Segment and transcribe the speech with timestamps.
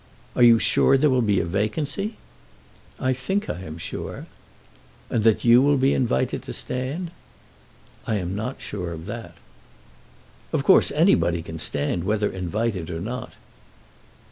[0.35, 2.15] "Are you sure there will be a vacancy?"
[2.99, 4.25] "I think I am sure."
[5.11, 7.11] "And that you will be invited to stand?"
[8.07, 9.35] "I am not sure of that."
[10.53, 13.33] "Of course anybody can stand whether invited or not."